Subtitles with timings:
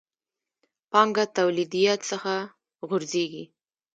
[0.91, 2.33] پانګه توليديت څخه
[2.87, 3.43] غورځېږي.